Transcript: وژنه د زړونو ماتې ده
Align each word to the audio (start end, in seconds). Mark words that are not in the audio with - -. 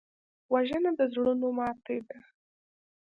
وژنه 0.53 0.91
د 0.99 1.01
زړونو 1.13 1.47
ماتې 1.57 1.97
ده 2.07 2.17